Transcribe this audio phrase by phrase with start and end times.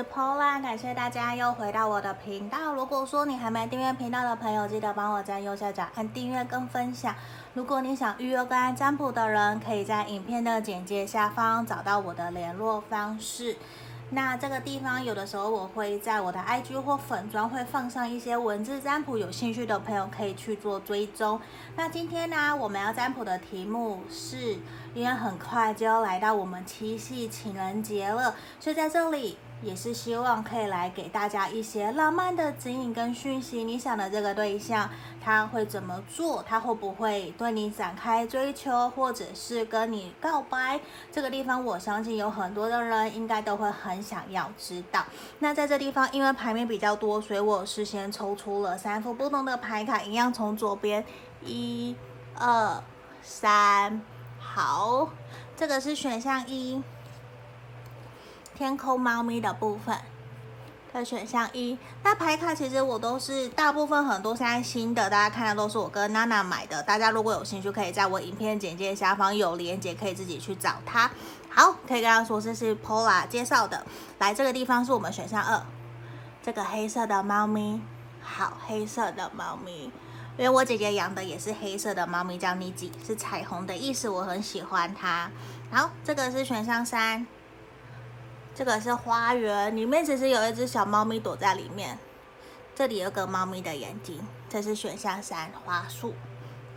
[0.00, 2.72] 是 Paula，感谢大家又回到我的频道。
[2.72, 7.14] 如果说你还没订阅频道的朋友，记得帮我在右下角按订阅跟分享。
[7.52, 13.58] 如果你想预约个案占卜的人，可以在影片的简介下方找到我的联络方式。
[14.12, 21.38] 那这个地方有的时候我会在我的 IG 或粉专会放上一些文字占卜，有兴趣的朋友可以去做追踪。
[21.76, 24.56] 那今天呢，我们要占卜的题目是，
[24.94, 29.36] 因为很快就要来到我们七夕情人节了，所以在这里。
[29.62, 33.62] 也是希望可以来给大家一些浪漫的指引跟讯息。
[33.62, 34.88] 你想的这个对象，
[35.22, 36.42] 他会怎么做？
[36.42, 40.80] 他会不会对你展开追求，或者是跟你告白？
[41.12, 45.04] 这个地方，我相信有很多的人应该都会很想要知道。
[45.40, 51.04] 那在这地方，因为牌面比较多，所以我事先抽出了三副不同的牌卡，一样从左边，
[51.44, 51.94] 一、
[52.38, 52.82] 二、
[53.22, 54.00] 三，
[54.38, 55.10] 好，
[55.54, 56.82] 这个是选项一。
[58.60, 59.96] 天空猫咪的部分
[60.92, 66.82] 的选项一，那牌卡其实我都是大部分很多现在新的，大家看的都是我跟娜娜买的。
[66.82, 71.10] 大家如果有兴趣，可以在我影片简介下方有连接，可以自己去找它。
[71.48, 73.82] 好，可以跟他说这是 Paula 介绍的。
[74.18, 75.62] 来，这个地方是我们选项二，
[76.42, 77.80] 这个黑色的猫咪。
[78.20, 79.84] 好，黑色的猫咪，
[80.36, 85.30] 因为我姐姐养的也是黑色的猫咪，叫妮吉，是彩虹的意思，我很喜欢它。
[85.70, 87.26] 好，这个是选项三。
[88.60, 91.98] 这个是花园，里面其实有一只小猫咪躲在里面。
[92.74, 94.20] 这里有个猫咪的眼睛。
[94.50, 96.14] 这是选项三，花束。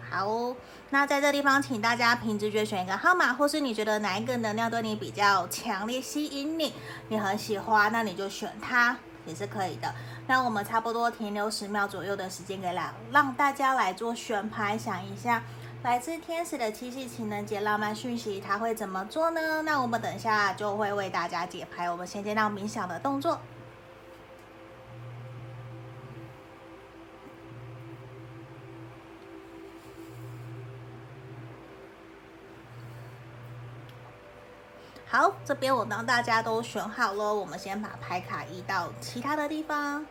[0.10, 0.56] 好哦，
[0.92, 6.74] 那在这地方，请大家凭直觉选一个号码，或是你觉得哪一个能量对你比较强烈吸引你，
[7.10, 9.94] 你很喜欢，那你就选它也是可以的。
[10.28, 15.44] 那我们差不多停留十秒左右的时间，给来让大家来做选牌，想一下。
[15.84, 19.62] 来自天使的七夕情人节浪漫讯息，他会怎么做呢？
[19.64, 21.92] 那我们等一下就会为大家解牌。
[21.92, 23.38] 我们先接到冥想的动作。
[35.06, 40.06] 好，这边我当大家都选好了，我们先把牌卡移到其他的地方。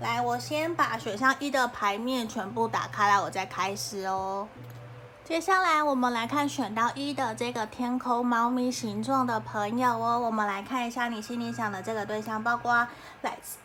[0.00, 4.46] 来，我先把选项一的牌面全部打开来，我再开始哦。
[5.28, 12.88] 接下来我们来看选到一的这个天空猫咪形状的朋友哦，我们来看一下你心里想的这个对象，包括
[13.20, 13.58] 来自。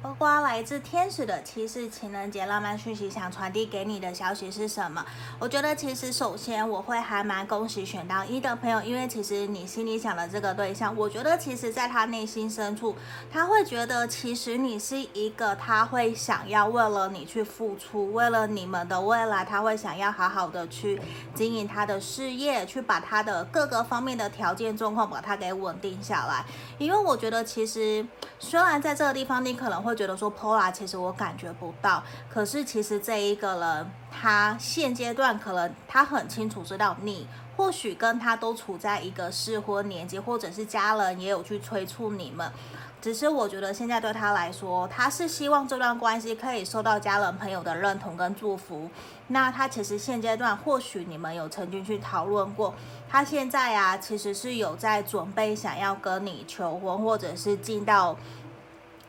[0.00, 5.04] 包括来自天使的七夕情人节浪漫讯息，想传递给你的消息是什么？
[5.40, 12.94] 我觉得其实首先我会还蛮恭喜选到一的朋友，因为其实你心里想的这个对象，我觉得其实在他内心深处，
[13.28, 21.00] 他会觉得其实你是一个他会想要为了你去付出，为了你们的未来，他会想要好好的去
[21.34, 26.44] 经营他的事业，去把他的各个方面的条件状况把它给稳定下来。
[26.78, 28.06] 因为我觉得其实
[28.38, 29.56] 虽然在这个地方你。
[29.56, 32.02] 可能会觉得说，Pola 其实我感觉不到。
[32.28, 37.26] 可是其实这一个人，他现阶段可能他很清楚知道你，
[37.56, 42.52] 或许跟他都处在一个适婚年纪，或者是家人也有去催促你们。
[43.00, 48.90] 只是我觉得现在对他来说，他是希望这段关系可以受到家人朋友的认同跟祝福。
[49.28, 52.74] 那他其实现阶段，或许你们有曾经去讨论过，
[53.08, 58.16] 他现在啊，其实是有在准备想要跟你求婚，或者是进到。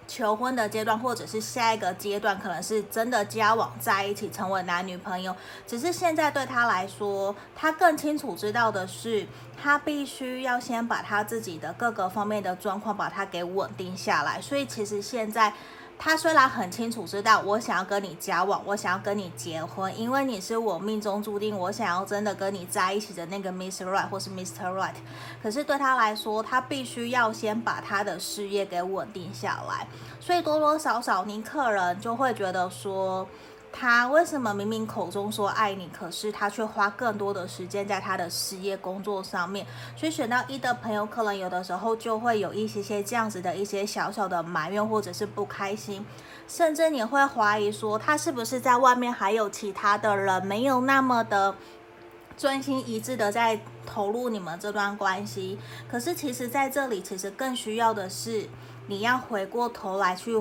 [0.09, 5.35] 求婚的阶段，或者是下一个阶段，可能是真的交往在一起，成为男女朋友。
[5.67, 9.27] 只是现在对他来说，他更清楚知道的是，
[9.61, 14.39] 他必须要先把他自己的各个方面的状况，把它给稳定下来。
[14.39, 15.53] 所以其实现在。
[15.99, 24.71] 他虽然很清楚知道我想要跟你交往，我想要跟你结婚，因为你是我命中注定，我想要真的跟你在一起的那个 Miss Right 或是 Mr.
[24.73, 24.95] Right。
[25.41, 29.87] 可是对他来说，他必须要先把他的事业给稳定下来，
[30.19, 33.27] 所以多多少少，您客人就会觉得说。
[33.71, 39.65] 他为什么明明口中说爱你，可是他却花更多的时间在他的事业工作上面？
[39.95, 46.03] 所以选到一的朋友，可能有的时候就会有一些些这样子的一些小小的埋怨，或者是不开心，
[46.47, 51.53] 甚至你会怀疑说他是不是在外面还有其他的人，没有那么的
[52.35, 55.59] 专心一致的在投入你们这段关系。
[55.87, 58.49] 可是其实在这里，其实更需要的是
[58.87, 60.35] 你要回过头来去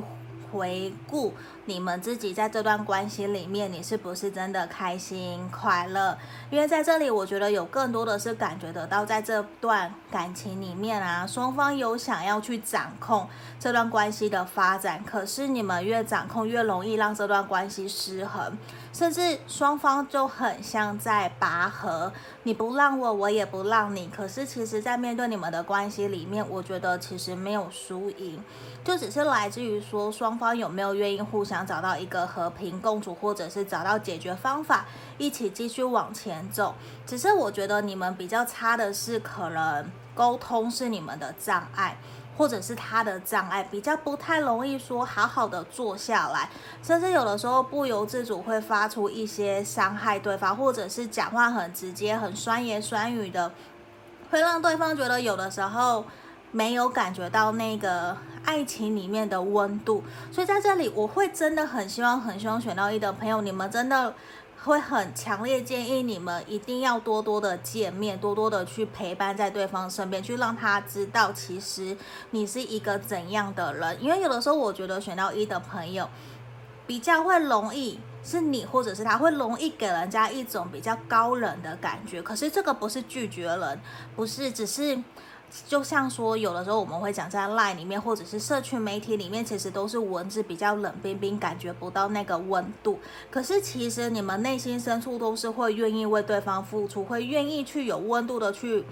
[0.51, 1.35] 回顾。
[1.69, 6.17] 你们自己在这段关系里面，你是不是真的开心快乐？
[6.49, 13.29] 因为在这里，我觉得有更多的是感觉得到，在这段感情里面啊，双方有想要去掌控
[13.61, 18.57] 这段关系的发展，可是你们越掌控，越容易让这段关系失衡，
[18.93, 22.13] 甚至双方就很像在拔河，
[22.45, 24.09] 你不让我，我也不让你。
[24.09, 28.43] 可是其实，在面对你们的关系里面，我觉得其实没有输赢。
[28.85, 34.85] 就只是来自于说，双方有没有愿意互相想找到一个和平共处，或者是找到解决方法，
[35.17, 36.75] 一起继续往前走。
[37.07, 41.97] 只是我觉得你们比较差的是，可能沟通是你们的障碍，
[42.37, 46.51] 或者是他的障碍，比较不太容易说好好的坐下来，
[46.83, 53.51] 甚至有的时候不由自主会发出一些伤害对方，或者是讲话很直接、很酸言酸语的，
[54.31, 56.05] 会让对方觉得有的时候。
[56.53, 60.03] 没有感觉到那个爱情里面的温度，
[60.33, 64.15] 所以在这里我会真的很希望、很希望选到一的朋友，你们真的
[64.63, 71.97] 会很强烈建议你们一定要多多的见面，多多的去陪伴在对方身边，去让他知道其实
[72.31, 74.03] 你是一个怎样的人。
[74.03, 76.09] 因为有的时候我觉得选到一的朋友
[76.87, 83.81] 比较会容易是你或者是他会容易给人家一种比较高冷的感觉，可是这个不是拒绝人，
[84.15, 85.03] 不是只是。
[85.67, 92.99] 就像说，有的时候我们会讲在 LINE 里面，或者是社群媒体里面，其实都是文字比较冷冰冰，感觉不到那个温度。
[93.31, 98.85] 可是其实你们内心深处都是会愿意为对方付出，会愿意去有温度的去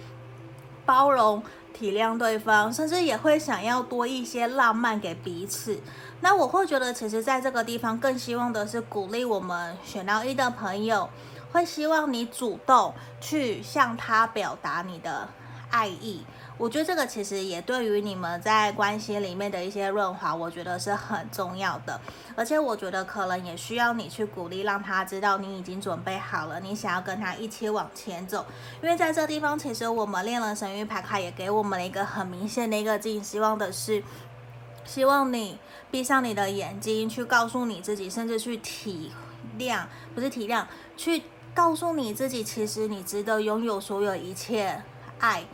[0.86, 1.42] 包容、
[1.72, 5.78] 体谅对方，甚至也会想要多一些浪漫给彼此。
[6.20, 11.10] 那我会觉得，其实在这个地方更希望的是鼓励我们选到一的朋友，
[11.52, 15.28] 会希望你主动去向他表达你的
[15.70, 16.22] 爱意。
[16.56, 22.00] 我觉得这个其实也对于你们在关系里面的一些润滑，我觉得是很重要的。
[22.36, 28.46] 而且我觉得可能也需要你去鼓励，让他知道你已经准备好了，你想要跟他一起往前走。
[28.80, 34.04] 因为在这地方，其实我们恋人神域牌卡也给我们了一个很明显的一个指引，希望的是，
[34.84, 35.58] 希望你
[35.90, 39.10] 闭上你的眼睛，去告诉你自己，甚至去体
[39.58, 39.82] 谅，
[40.14, 40.64] 不是体谅，
[40.96, 44.80] 去告诉你自己，其实你值得拥有所有一切
[45.18, 45.44] 爱。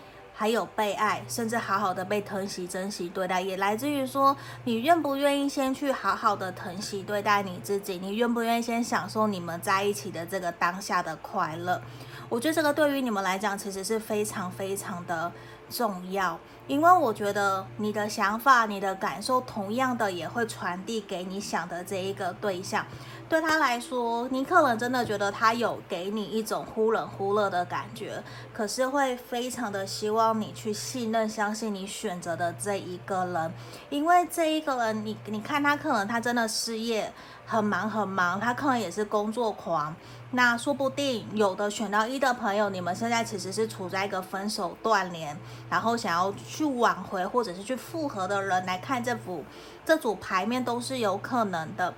[0.41, 4.35] 还有被爱，甚至好好的被疼惜、珍惜对待，也来自于说
[4.65, 11.83] 你愿不愿意先去好好的疼惜对待你自己，你愿不愿意先享受你们在一起的这个当下的快乐？
[12.31, 15.31] 我觉得这个对于你们来讲，其实是非常非常的
[15.69, 16.39] 重要，
[16.69, 22.87] 因为我觉得你的想法、你的感受，同样的也会传递给你想的这一个对象。
[23.29, 28.23] 对他来说，你可能真的觉得他有给你一种忽冷忽热的感觉，
[28.53, 33.53] 可是会非常的希望你去信任、相信你选择的这一个人，
[33.89, 37.13] 因为这一个人，你你看他可能他真的事业
[37.51, 39.93] 很忙很忙，他可能也是工作狂。
[40.31, 45.37] 那说不定有的选到一的朋友，你们现在其实是处在一个分手断联，
[45.69, 49.45] 然后想要去挽回或者是去复合的人来看这幅
[49.85, 51.93] 这组牌面都是有可能的。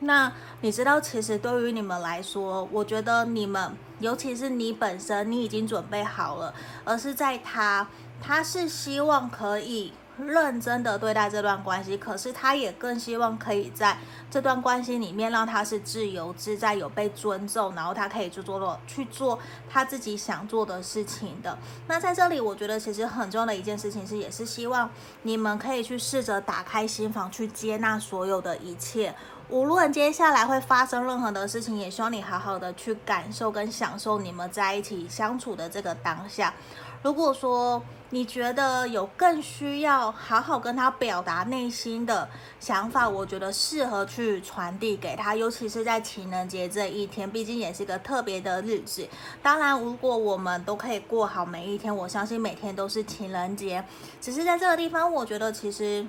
[0.00, 0.30] 那
[0.60, 6.52] 你知道，其实对于你们来说，我觉得你们，尤其是你本身，你已经准备好了，
[6.84, 7.86] 而是在他，
[8.20, 9.94] 他是希望可以
[10.26, 13.96] 认真的对待这段关系，可是他也更希望可以在
[14.30, 19.38] 这段关系里面让他是自由自在、有被尊重，然后他可以去做做去做
[19.68, 21.58] 他自己想做的事情的。
[21.86, 24.90] 那在这里，我觉得其实很重要的一件事情是，也是希望
[25.22, 29.14] 你们可以去试着打开心房，去接纳所有的一切。
[29.48, 36.54] 无论接下来会发生任何的事情，也希望你好好的去感受跟享受你们在一起相处的这个当下。
[37.02, 42.28] 如果说你觉得有更需要好好跟他表达内心的
[42.58, 49.08] 想法，我觉得适合去传递给他，尤其是在情人节这一天，毕竟也是一个特别的日子。
[49.42, 53.84] 当然，如果我们都可以过好每一天，我相信每天都是情人节。
[54.20, 56.06] 只是在这个地方，我觉得其实。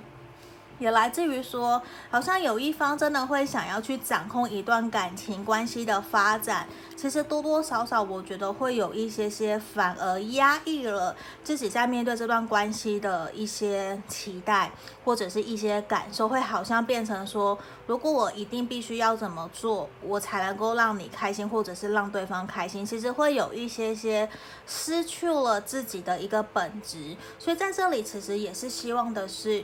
[0.81, 14.71] 也来自于说，好像有一方真的会想要去掌控一段感情关系的发展，其实多多少少我觉得会有一些些反而压抑了自己在面对这段关系的一些期待，
[15.05, 24.27] 或者是一些感受，会好像变成说，如果我一定必须要怎么做，我才能够让你开心，或者是让对方开心，其实会有一些些
[24.65, 29.63] 失去了自己的一个本质，所以在这里其实也是希望的是。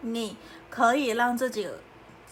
[0.00, 0.36] 你
[0.70, 1.68] 可以让自己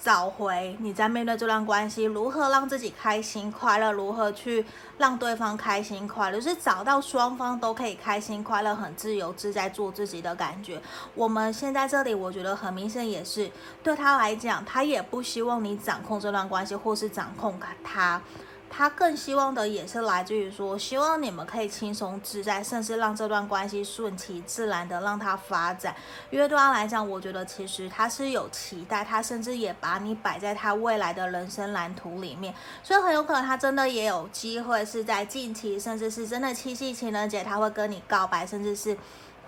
[0.03, 4.65] 找回你在面对这段关系，如何让自己开心快乐，如何去
[4.99, 10.81] 让对方开心快乐，就是找到双方都可以开心快乐、很自由自在做自己的感觉。
[11.15, 13.51] 我们现在这里，我觉得很明显也是
[13.83, 18.21] 对他来讲，他也不希望你掌控这段关系，或是掌控他。
[18.69, 25.95] 他更希望的也是来自于说，希望你们可以轻松自在，甚至让这段关系顺其自然的让他发展。
[26.31, 38.99] 因为对他来讲，我觉得其实他是有期待，他甚至也把你摆在他未来的人生蓝图里面，所以很有可能他真的也有机会是在近期，甚至是真的七夕情人节，他会跟你告白，甚至是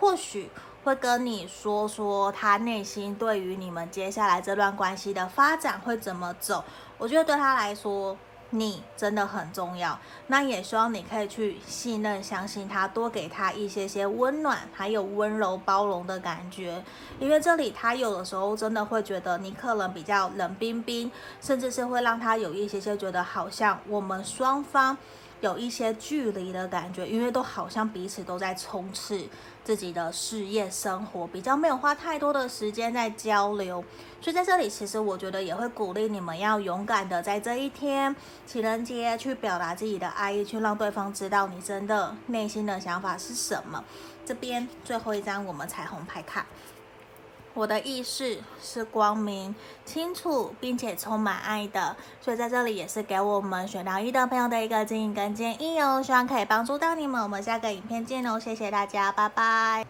[0.01, 0.49] 或许
[0.85, 6.65] 会跟你说说他内心对于你们接下来这段关系的发展会怎么走。
[6.97, 8.17] 我觉得对他来说。
[8.51, 16.83] 你真的很重要，那也希望你可以去信任、相信他，多给他一些些温暖，还有温柔包容的感觉。
[17.21, 21.13] 因为这里他有的时候真的会觉得你可能比较冷冰冰，
[21.43, 24.97] 甚至是会让他有一些些觉得好像我们双方
[25.41, 29.29] 有一些距离的感觉，因为都好像彼此都在冲刺。
[29.69, 33.85] 自己的事业生活比较没有花太多的时间在交流，
[34.19, 43.85] 所以在这里其实我觉得也会鼓励你们要勇敢的在这一天情人节去表达自己的爱意，去让对方知道你真的内心的想法是什么。
[44.25, 46.47] 这边最后一张我们彩虹牌卡。
[47.59, 49.53] 我的意识是光明、
[49.85, 57.21] 清楚，并且充满爱的，所以在这里也是给我们选到一的朋友的一个建议跟建议哦，希望可以帮助到你们。
[57.21, 59.85] 我们下个影片见哦，谢谢大家，拜拜。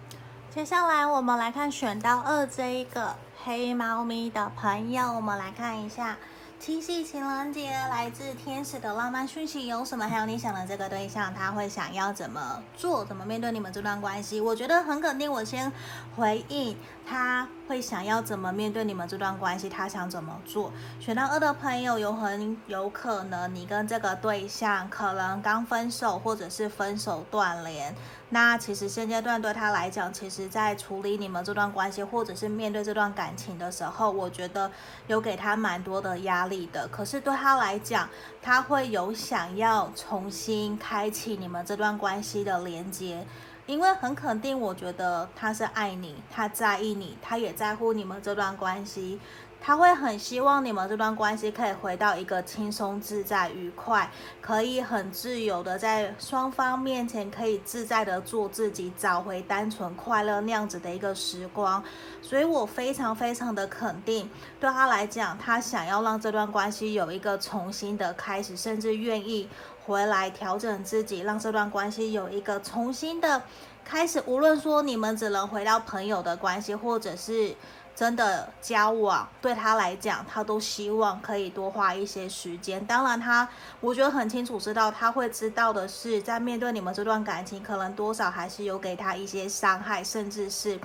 [0.51, 6.17] 接下来我们来看选到二这一个黑猫咪的朋友，我们来看一下。
[6.61, 10.09] 七夕情人节，来自天使的浪漫讯息有什么？
[10.09, 13.05] 还有你想的这个对象，他会想要怎么做？
[13.05, 14.41] 怎么面对你们这段关系？
[14.41, 15.31] 我觉得很肯定。
[15.31, 15.73] 我先
[16.17, 16.77] 回应，
[17.09, 19.67] 他会想要怎么面对你们这段关系？
[19.67, 20.71] 他想怎么做？
[21.01, 27.95] 选到二的朋友，有很有可能你跟这个对象可能刚分手，或者是分手断联。
[28.31, 34.71] 那其实现阶段对他来讲，其实在处理你们这段关系，或者是面对这段感情的时候，我觉得
[35.07, 36.87] 有给他蛮多的压力的。
[36.89, 38.07] 可是对他来讲，
[38.43, 43.27] 他会有想要重新开启你们这段关系的连接，
[43.69, 49.21] 因为很肯定，我觉得他是爱你，他在意你，他也在乎你们这段关系。
[49.61, 54.09] 他会很希望你们这段关系可以回到一个轻松自在、愉快，
[54.41, 61.83] 可以很自由的在双方面前可以自在的做自己，找回单纯快乐那样子的一个时光。
[62.23, 69.49] 所以我非常非常的肯定，对他来讲，他想要让这段关系有一个重新的开始，甚至愿意
[69.89, 73.43] 回来调整自己，让这段关系有一个重新的
[73.85, 74.23] 开始。
[74.27, 77.57] 无论说你们只能回到朋友的关系，或者是。
[77.99, 82.87] 真的交往对他来讲，他都希望可以多花一些时间。
[82.87, 83.49] 当然，他
[83.81, 90.79] 我觉得很清楚知道，他会知道的是，在面对你们这段感情，可能多少还是有给他一些伤害，甚至是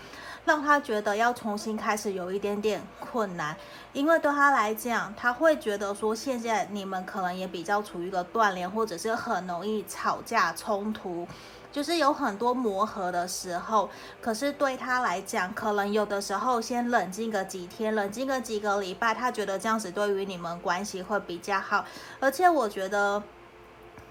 [0.46, 3.56] 让他觉得要重新开始有一点点困难。
[3.94, 11.28] 因为对他来讲，他会觉得说，现在你们可能也比较处于一个断联，或者是很容易吵架冲突。
[11.72, 13.90] 就是有很多磨合的时候，
[14.22, 21.84] 可是对他来讲，可能有的时候先冷静个几天，冷静个几个礼拜，他觉得这样子对于你们关系会比较好，
[22.20, 23.22] 而且我觉得。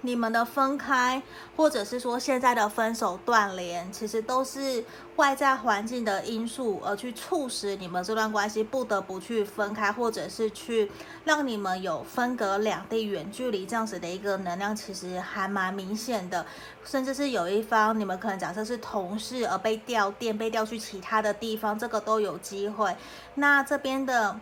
[0.05, 1.23] 你们的分开，
[1.55, 4.83] 或者是说现在的分手断联，其实都是
[5.15, 10.91] 外在环境的因素，而去促使你们这段关系不得不去分开，或者是去
[11.23, 16.45] 让你们有分隔两地、远距离这样子的一个能量，其实还蛮明显的。
[16.83, 22.93] 甚至是有一方，你们可能假设是同事而被调电、被调去其他的地方，这个都有机会。
[23.35, 24.37] 那这边的。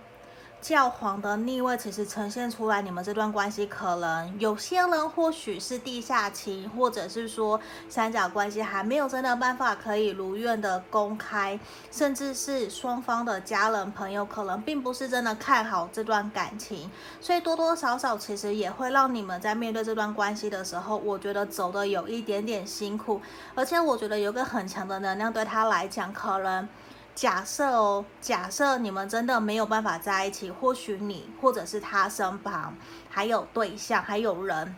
[0.62, 23.20] 教皇的逆位其实呈现出来，你们这段关系可能有些人或许是地下情，或者是说三角关系还没有真的办法可以如愿的公开，甚至是双方的家人朋友可能并不是真的看好这段感情，所以多多少少其实也会让你们在面对这段关系的时候，我觉得走得有一点点辛苦，
[23.56, 26.70] 而且我觉得有个很强的能量对他来讲可能。
[27.13, 32.74] 假设哦，假设你们真的没有办法在一起，或许你或者是他身旁
[33.10, 34.75] 还有对象，还有人。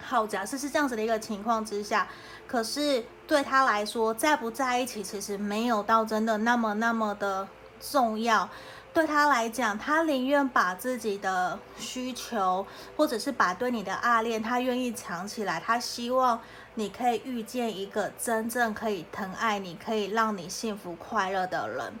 [0.00, 2.08] 好，假设是这样子的一个情况之下，
[2.46, 7.46] 可是对他来说，在不在一起其实没有到真的那么那么的
[7.80, 8.48] 重要。
[8.94, 15.62] 对他来讲，他宁愿把自己的需求，或者是把对你的爱恋，他愿意藏起来。
[15.64, 16.40] 他希望。
[16.78, 21.92] 你可以遇见一个真正可以疼爱你、可以让你幸福快乐的人。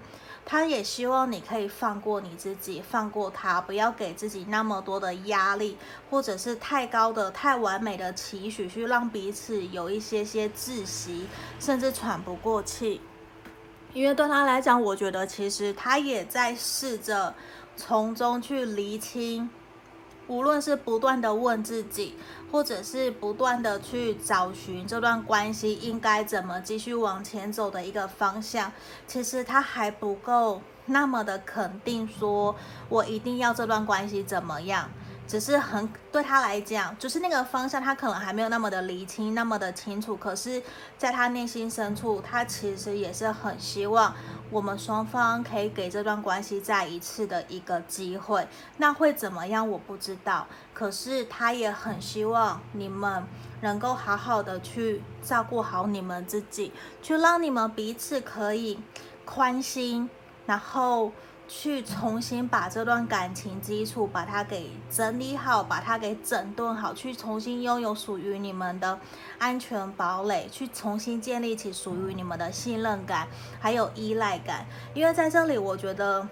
[0.46, 5.76] 他也希望你可以放过你自己，放过他，不要给自己那么多的压力，
[6.08, 11.26] 或者是太高的、太完美的期许，去让彼此有一些些窒息，
[11.58, 13.00] 甚至喘不过气。
[13.92, 17.34] 因为对他来讲，我觉得其实他也在试着
[17.76, 19.50] 从中去厘清。
[20.28, 22.14] 无论是不断的问自己，
[22.52, 28.70] 或者是不断的去找寻这段关系应该怎么继续往前走的一个方向，
[29.06, 32.54] 其实他还不够那么的肯定，说
[32.88, 34.88] 我一定要这段关系怎么样。
[35.28, 40.16] 只是很对他来讲，就是那个方向，他可能还没有那么的厘清，那么的清楚。
[40.16, 40.62] 可是，
[40.96, 44.14] 在他内心深处，他其实也是很希望
[44.50, 48.48] 我们双方可以给这段关系再一次的一个机会。
[48.78, 49.68] 那会怎么样？
[49.68, 50.46] 我不知道。
[50.72, 53.22] 可是，他也很希望你们
[53.60, 58.80] 能够好好的去照顾好你们自己，去让你们彼此可以
[59.26, 60.08] 宽心，
[60.46, 61.12] 然后。
[61.48, 69.00] 去重新把这段感情基础把它给整理好，把它给整顿好，去重新拥有属于你们的
[69.38, 73.26] 安全堡垒，去重新建立起属于你们的信任感，
[73.58, 74.66] 还有依赖感。
[74.94, 76.28] 因为在这里，我觉得。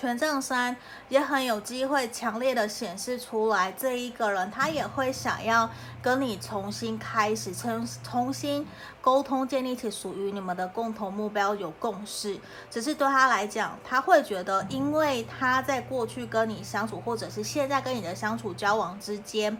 [0.00, 0.76] 权杖三
[1.08, 5.68] 也很有机会强烈的显示出来，这一个人他也会想要
[6.00, 8.64] 跟你重新开始，重重新
[9.00, 12.38] 沟通，建立起属于你们的共同目标，有共识。
[12.70, 19.58] 只是对他来讲，他会觉得，因为他在过去跟你相处，或者是现在跟你的相处交往之间，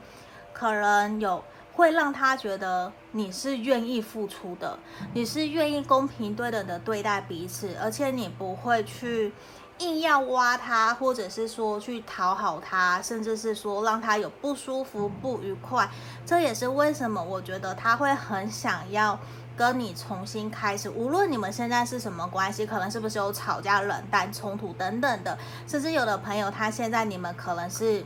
[0.52, 1.42] 可能有
[1.74, 4.78] 会让他觉得你是愿意付出的，
[5.14, 9.32] 你是愿意公平对等的对待彼此，而且你不会去。
[9.78, 15.88] 硬要挖他，或者是说去讨好他，甚至是说让他有不舒服、不愉快，
[16.26, 19.18] 这也是为什么我觉得他会很想要
[19.56, 20.90] 跟你重新开始。
[20.90, 28.04] 无论你们现在是什么关系，可能是不是有吵架、冷淡、冲突等等的，甚至有的朋友他现在你们可能是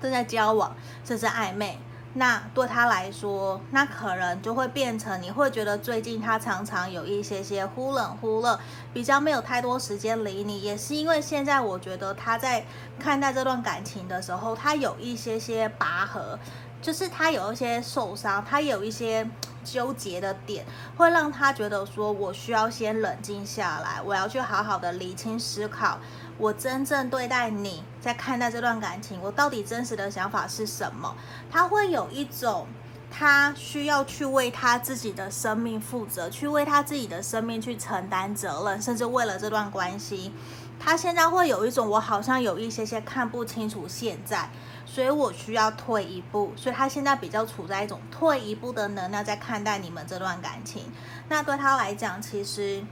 [0.00, 1.78] 正在交往，甚至暧昧。
[2.14, 8.58] 那对他来说，那可能就会变成你会觉得最近他常常有一些些忽冷忽热，
[8.92, 12.64] 比较没有太多时间理你，也是因为现在我觉得他在
[12.98, 16.36] 看待这段感情的时候，他有一些些拔河，
[16.82, 19.30] 就是他有一些受伤，他有一些
[19.62, 26.00] 纠结的点，会让他觉得说我需要先冷静下来，我要去好好的理清思考。
[26.40, 31.14] 我真正对待你，在看待这段感情，我到底真实的想法是什么？
[31.50, 32.66] 他会有一种，
[33.10, 40.32] 他需要去为他自己的生命负责，去为他自己的生命去承担责任，甚至为了这段关系，
[40.78, 44.48] 他现在会有一种，我好像有一些些看不清楚现在，
[44.86, 50.84] 所以我需要退一步，所以他现在比较处在一种退一步的能量在看待你们这段感情。
[51.28, 52.82] 那对他来讲，其实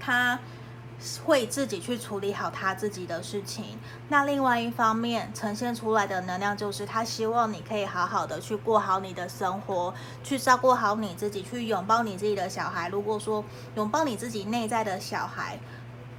[0.00, 0.36] 他。
[1.24, 3.78] 会自己去处理好他自己的事情。
[4.08, 9.92] 那另外一方面呈现出来的能量就是，他希望你可以好好的去过好你的生活，
[10.24, 12.88] 去照顾好你自己，去拥抱你自己的小孩。
[12.88, 15.58] 如果说拥抱你自己内在的小孩，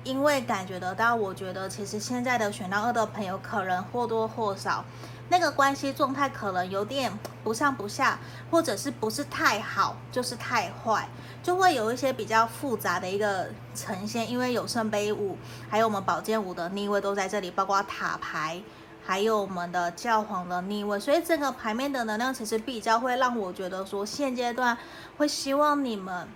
[0.03, 4.85] 因为感觉得到，我觉得其实现在的选到二的朋友，可能或多或少。
[5.29, 7.11] 那个关系状态可能有点
[7.43, 11.09] 不上不下，或者是不是太好，就是太坏，
[11.43, 14.29] 就会有一些比较复杂的一个呈现。
[14.29, 15.37] 因为有圣杯五，
[15.69, 18.61] 还有我们宝剑五的逆位都在这里，包括塔牌，
[19.05, 24.77] 还有我们的教皇的逆位，所以整个牌面的能量其实比较会让我觉得说，现阶段
[25.17, 26.27] 会希望你们。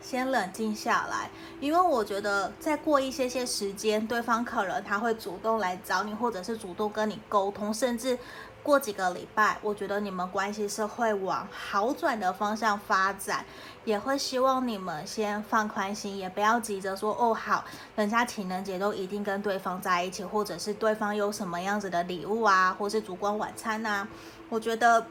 [0.00, 8.18] 先冷静下来，因为我觉得再过一些些时间，对方可能他会主动来找你，或者是主动跟你沟通，甚至
[8.62, 13.44] 过几个礼拜，我觉得你们关系是会往好转的方向发展，
[13.84, 17.64] 也会希望你们先放宽心，也不要急着说哦好，
[17.96, 24.08] 人家情人节都一定跟对方在一起，或者是对方有什么样子的礼物啊，或是烛光晚餐啊，
[24.48, 25.06] 我觉得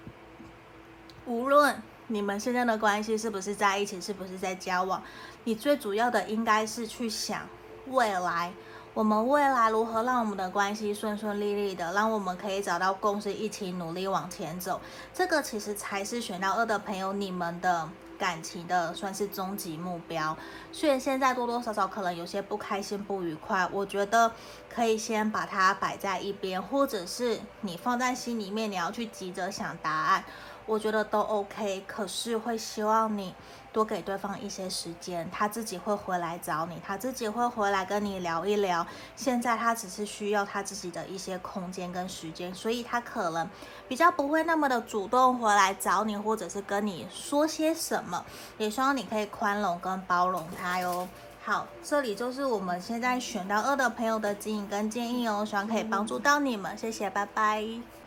[1.25, 1.81] 无论。
[2.11, 4.01] 你们现在的关系是不是在一起？
[4.01, 5.01] 是不是在交往？
[5.43, 7.41] 你最主要的应该是去想
[7.85, 8.51] 未来，
[8.95, 14.81] 我们未来如何让我们的关系顺顺利利的，让我们可以找到共识，一起努力往前走。
[15.13, 20.35] 这个其实才是选到二的朋友，你们的感情的算是终极目标。
[20.71, 24.31] 虽然现在多多少少可能有些不开心、不愉快，我觉得
[24.67, 30.23] 可以先把它摆在一边，或者是你放在心里面，你要去急着想答案。
[30.69, 33.33] 我觉得都 OK，可是会希望你
[33.73, 38.85] 多给对方一些时间，他自己会回来找你，他自己会回来跟你聊一聊。
[39.15, 43.49] 现在他只是需要他自己的一些空间跟时间，所以他可能
[43.87, 48.23] 比较不会那么的主动回来找你，或者是跟你说些什么。
[48.59, 51.07] 也希望你可以宽容跟包容他哟。
[51.41, 57.98] 好，这里就是我们现在选到二的朋友的指引跟建议哦，希望可以帮助到你们，谢谢，拜拜。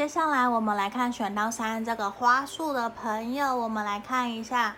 [0.00, 4.74] 接下来我们来看选到三这个花束的朋友，我们来看一下，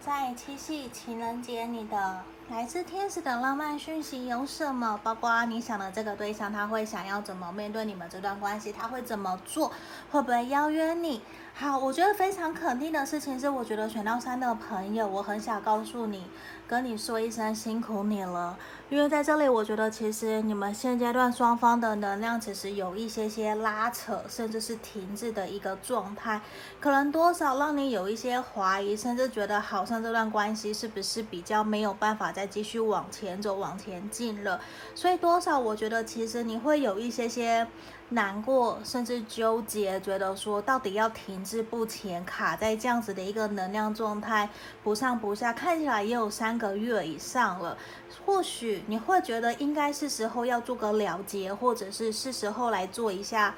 [0.00, 2.20] 在七夕情人节你的。
[2.48, 5.00] 来自天使的浪漫讯息有什么？
[5.02, 8.72] 包括你想的这个对象，他会想要怎么面对你们这段关系？
[8.72, 9.72] 他会怎么做？
[10.12, 11.20] 会不会邀约你？
[11.52, 16.24] 好，我觉得非常肯定的事情是，我觉得选到三的朋友，我很想告诉你，
[16.68, 18.56] 跟你说一声辛苦你了。
[18.90, 26.40] 因为在这里，我觉得其实你们现阶段双方的能量其实有一些些拉扯，甚至是停滞的一个状态，
[26.80, 34.60] 可能多少让你有一些怀疑，甚至觉得好像这段关系是不是比较没有办法再继续往前走、往前进了。
[34.96, 37.64] 所以多少我觉得其实你会有一些些
[38.08, 44.50] 难过，甚至纠结，觉得说到底要停滞不前，卡在这样子的一个能量状态，
[44.82, 47.78] 不上不下，看起来也有三个月以上了，
[48.26, 48.79] 或许。
[48.86, 53.54] 你会觉得应该是时候要做个了结，或者是是时候来做一下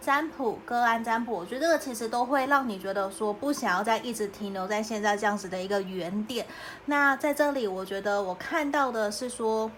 [0.00, 1.32] 占卜、个案占卜。
[1.32, 6.46] 我觉得这个其实都会让你觉得说不想要再一直停留在现在这样子的一个原点。
[6.84, 9.70] 那在这里，我觉得我看到的是说，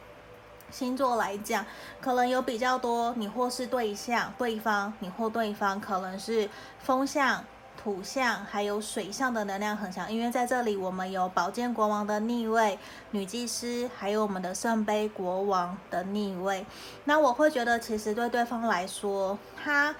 [0.70, 1.64] 星座来讲，
[2.00, 7.44] 可能有比较多你或是对象、对方，你或对方可能是风象。
[7.88, 12.78] 土象还有水象的能量很强，因为在这里我们有宝剑国王的逆位、
[13.12, 16.66] 女祭司，还有我们的圣杯国王的逆位。
[17.04, 19.94] 那我会觉得，其实对对方来说，他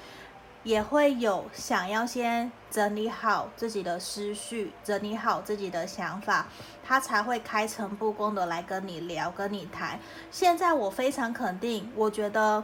[0.65, 6.47] 也会有想要先整理好自己的思绪，整理好自己的想法，
[6.85, 9.99] 他才会开诚布公的来跟你聊、跟你谈。
[10.31, 12.63] 现在我非常肯定，我觉得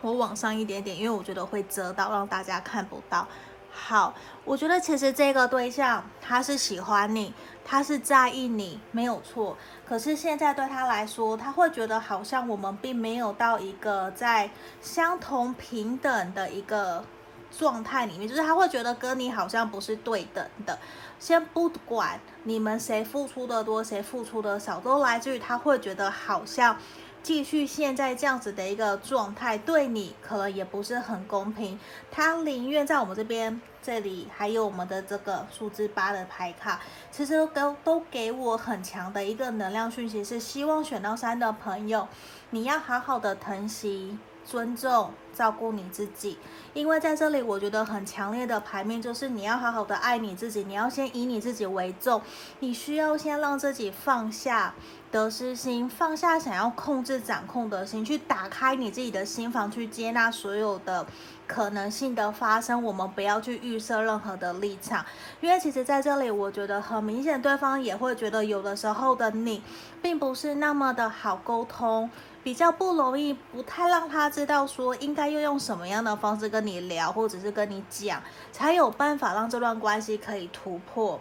[0.00, 3.28] 我往上一点点，因为我觉得会遮到，让大家看不到。
[3.76, 7.34] 好，我觉得其实这个对象他是喜欢你，
[7.64, 9.56] 他是在意你，没有错。
[9.84, 14.48] 可是现在对他来说，他会觉得好像我们并没有到一个在
[14.80, 17.04] 相同平等的一个
[17.50, 20.78] 状态里面，就是他会觉得跟你好像不是对等的。
[21.18, 26.76] 先不管你们谁付出的多，谁付出的少，都来自于他会觉得好像。
[27.24, 31.80] 继续现在这样子的一个状态，对你可能也不是很公平。
[32.10, 36.78] 他宁愿在我们这边，这里还有我们的这个数字八的牌卡，
[37.10, 42.06] 其实都都给我很强的一个能量讯息，是希望选到三的朋友，
[42.50, 44.18] 你要好好的疼惜。
[44.44, 46.38] 尊重、照顾你自己，
[46.74, 52.20] 因为在这里，我觉得很强烈的牌面就是你要好好的爱你自己，你要先以你自己为重，
[52.60, 54.74] 你需要先让自己放下
[55.10, 61.06] 得失心，放下想要控制、掌控的心，去打开你自己的心房，去接纳所有的
[61.46, 62.82] 可能性的发生。
[62.82, 65.04] 我们不要去预设任何的立场，
[65.40, 69.62] 因为其实在这里，我觉得很明显，对方也会觉得有的时候的你，
[70.02, 72.10] 并不是那么的好沟通。
[72.44, 81.18] 比较不容易，不太让他知道说应该要用什么样的方式跟你聊，或者是跟你讲，才有办法让这段关系可以突破，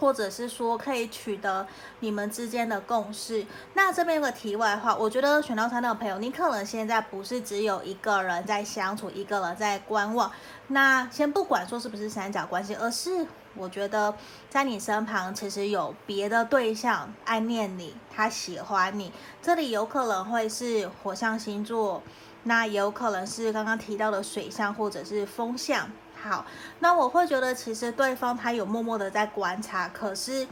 [0.00, 1.66] 或者是说可以取得
[2.00, 3.46] 你们之间的共识。
[3.74, 10.32] 那这边有个题外话，我觉得选到三的朋友，你可能现在不是只有一个人在相处，一个人在观望。
[10.68, 13.26] 那先不管说是不是三角关系，而是。
[13.58, 14.14] 我觉得
[14.48, 19.12] 在你身旁，其实有别的对象爱念你，他喜欢你。
[19.42, 22.00] 这里有可能会是火象星座，
[22.44, 25.90] 那也有可能是刚刚提到的水象或者是风象。
[26.22, 26.46] 好，
[26.78, 30.46] 那我会觉得其实对方他有默默的在观察，可是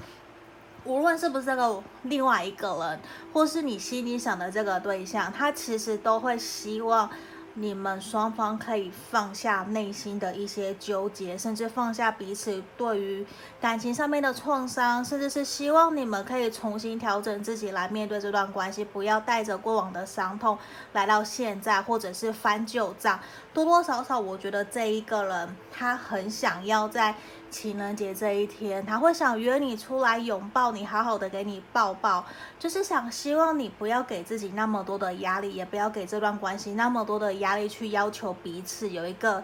[0.84, 3.00] 无论是不是这个另外一个人，
[3.32, 7.08] 或是你心里想的这个对象，他其实都会希望。
[7.58, 13.26] 你们双方可以放下内心的一些纠结，甚至放下彼此对于
[13.58, 20.58] 感情上面的创伤，甚至是希望你们可以重新调整自己来面对这段关系，不要带着过往的伤痛
[20.92, 23.18] 来到现在，或者是翻旧账。
[23.54, 27.14] 多多少少，我觉得这一个人他很想要在。
[27.50, 32.24] 情人节这一天，他会想约你出来拥抱你，好好的给你抱抱，
[32.58, 39.42] 就是想希望你不要给自己那么多的压力，也不要给这段关系那么多的压力，去要求彼此有一个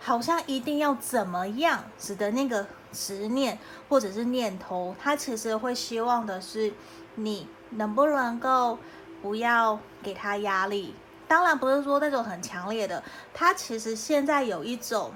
[0.00, 6.72] 好像一定要怎么样，使得那个执念或者是念头，他其实会希望的是
[7.14, 8.78] 你能不能够
[9.20, 10.94] 不要给他压力，
[11.28, 15.12] 当然不是说那种很强烈的，他其实现在有一种。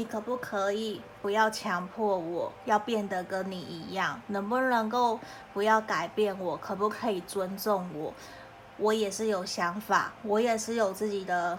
[0.00, 4.18] 你可不可以不要强迫我要变得跟你一样？
[4.28, 5.20] 能不能够
[5.52, 6.56] 不要改变我？
[6.56, 8.14] 可不可以尊重我？
[8.78, 11.58] 我也是有想法，我也是有自己的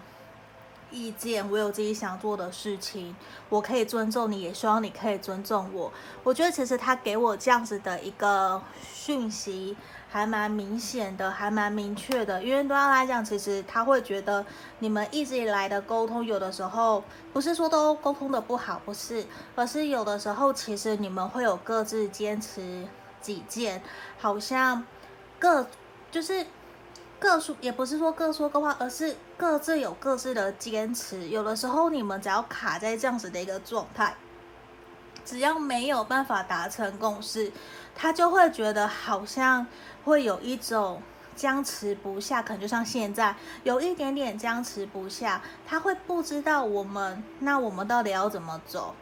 [0.89, 3.15] 意见，我有自己想做的事情，
[3.47, 5.93] 我可以尊重你，也希望你可以尊重我。
[6.23, 8.59] 我觉得其实他给我这样子的一个
[8.91, 9.77] 讯息。
[10.13, 12.43] 还蛮明显的，还蛮明确的。
[12.43, 14.45] 因为对他来讲，其实他会觉得
[14.79, 22.85] 你们一直以来的沟通，有的时候不是说都沟通的不好，不是，而是有的时候其实你们会有各自坚持
[23.21, 23.81] 己见，
[24.19, 24.85] 好像
[25.39, 25.65] 各
[26.11, 26.45] 就是
[27.17, 31.29] 各说，也不是说各说各话，而是各自有各自的坚持。
[31.29, 34.13] 有的时候你们只要卡在这样子的一个状态。
[35.23, 37.51] 只要没有办法达成共识，
[38.01, 39.67] 他就会觉得好像
[40.05, 40.99] 会有一种
[41.35, 48.95] 僵持不下，可能就像现在有一点点僵持不下，他会不知道我们，那我们到底要怎么走？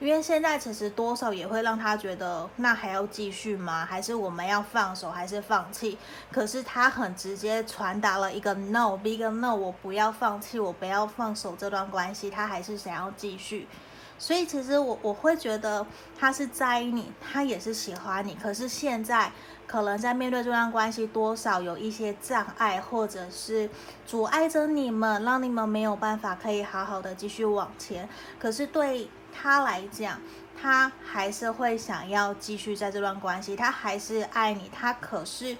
[0.00, 3.84] 因为现在其实多少也会让他觉得，那还要继续吗？
[3.84, 5.98] 还是我们要放手，还是放弃？
[6.32, 13.68] 可是他很直接传达了一个 no，big no，我不要放弃，我不要放手这段关系，他还是想要继续。
[14.18, 15.86] 所以其实我我会觉得
[16.18, 18.34] 他是在意你，他也是喜欢你。
[18.34, 19.30] 可是现在
[19.66, 23.70] 可能在面对这段关系，多少有一些障碍，或者是
[24.04, 28.08] 阻碍着你们，让你们没有办法可以好好的继续往前。
[28.40, 30.20] 可是对他来讲，
[30.60, 34.68] 他还是会想要继续在这段关系，他还是爱你。
[34.74, 35.56] 他可是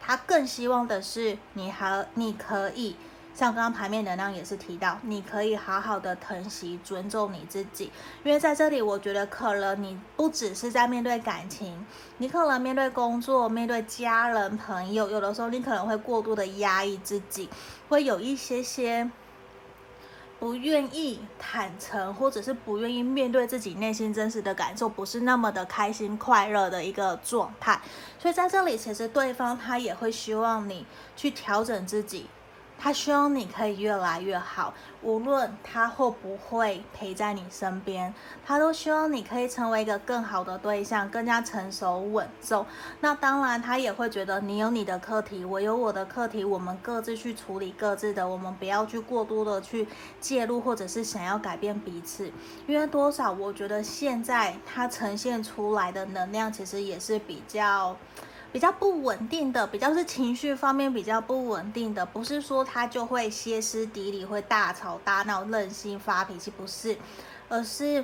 [0.00, 2.96] 他更希望的是你和你可以。
[3.36, 7.92] 像刚刚牌面能量也是提到，你可以好好的疼惜、尊重你自己，
[8.24, 11.84] 因为在这里，我觉得可能你不只是在面对感情，
[12.16, 17.50] 你可能面对工作、面对家人、朋友，有的时候你可能会过度的压抑自己，
[17.90, 19.10] 会有一些些
[20.40, 27.78] 不愿意坦诚，或者是不愿意面对自己内心真实的感受，不是那么的开心快乐的一个状态。
[28.18, 32.28] 所以在这里，其实对方他也会希望你去调整自己。
[32.78, 42.64] 他希望你可以越来越好，无论他会不会陪在你身边，他都希望你可以成为一个更好的对象，更加成熟稳重。
[43.00, 49.88] 那当然，他也会觉得你有你的课题，我有我的课题，我们各自去处理各自的，我们不要去过多的去
[50.20, 52.30] 介入，或者是想要改变彼此。
[52.66, 57.96] 因为多少，我觉得现在他呈现出来的能量，其实也是比较。
[58.56, 66.96] 比较不稳定的，比较是情绪方面比较不稳定的，不是说他就会歇斯底里，会大吵大闹、任性发脾气，不是，
[67.50, 68.02] 而是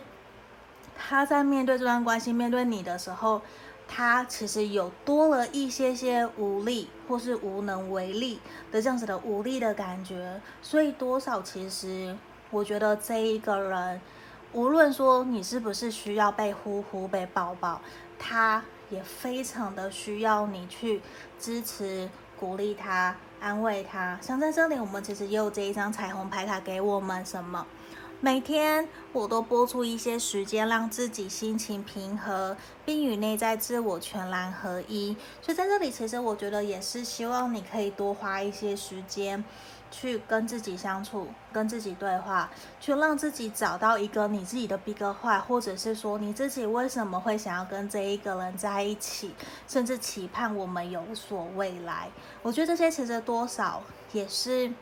[0.94, 3.40] 他在面对这段关系、面对你的时候，
[3.88, 8.38] 他其实有多了一些些无力或是无能为力
[8.70, 12.14] 的这样子的无力的感觉，所以多少其实
[12.50, 13.98] 我觉得这一个人，
[14.52, 17.80] 无论说你是不是需要被呼呼、被抱抱，
[18.18, 18.62] 他。
[18.92, 21.00] 也非常的需要你去
[21.40, 24.18] 支持、鼓励他、安慰他。
[24.20, 27.66] 像在这里，我们其实也有这一张彩虹牌卡给我们什么？
[28.20, 35.16] 每天我都拨出一些时间，让自己心情平和，并与内在自我全然合一。
[35.40, 39.42] 所以在这里，其实我觉得也是希望你可以多花一些时间。
[39.92, 42.50] 去跟自己相处，跟自己对话，
[42.80, 49.32] 去让自己找到一个你自己的 big 坏或者是说你自己为什么会想要跟这一个人在一起，
[49.68, 52.08] 甚至期盼我们有所未来。
[52.42, 53.80] 我觉得这些其实多少
[54.12, 54.72] 也是。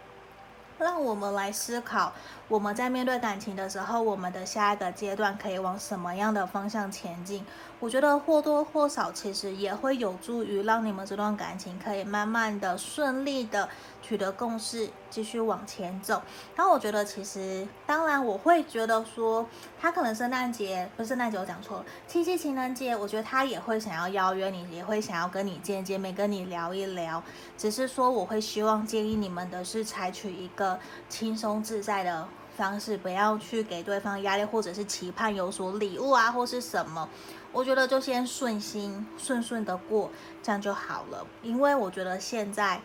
[0.78, 2.10] 让我们来思考，
[2.50, 7.46] 我们在面对感情的时候，我们的下一个阶段可以往什么样的方向前进？
[7.78, 13.68] 我觉得或多或少，其实也会有助于让你们这段感情可以慢慢的顺利的
[14.02, 16.20] 取得共识，继续往前走。
[16.56, 19.46] 然后我觉得，其实当然我会觉得说，
[19.80, 27.22] 他可能圣诞节不是圣诞节，我讲错了，七夕情人节，我觉得他也会想要邀约你，也会想要跟你见见面，跟你聊一聊。
[27.56, 30.80] 只是说，我会希望建议你们的是采取一个。
[31.08, 32.26] 轻松自在的
[32.60, 37.08] 方式，不要去给对方压力，或者是期盼有所礼物啊，或是什么。
[37.52, 40.10] 我觉得就先顺心顺顺的过，
[40.42, 41.26] 这样就好了。
[41.42, 42.78] 因为我觉得现在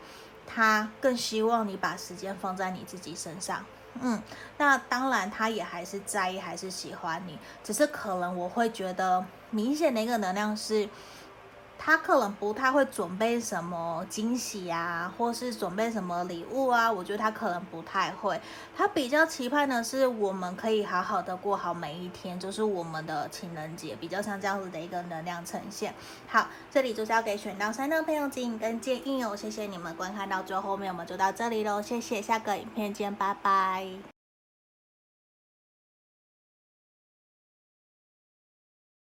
[0.48, 3.66] 他更希望你把时间放在你自己身上。
[4.02, 4.24] 嗯，
[4.58, 10.88] 那当然他也还是在意，还是喜欢你，只是可能我会觉得明显的一个能量是。
[11.78, 18.40] 他可能不太会准备什么惊喜啊，或是准备什么礼物啊，我觉得他可能不太会。
[18.76, 25.94] 他比较期盼的是我们可以好好的过好每一天，就是我们的情人节，比较像这样子的一个能量呈现。
[26.28, 29.36] 好，这里就是要给选到三的朋友指引跟建议哦。
[29.36, 34.15] 谢谢你们观看到最后面，我们就到这里喽，谢谢，下个影片见，拜拜。